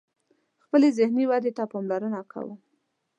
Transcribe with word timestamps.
خپلی 0.63 0.89
ذهنی 0.97 1.23
ودي 1.29 1.51
ته 1.57 1.63
پاملرنه 1.71 2.21
کوم 2.31 2.57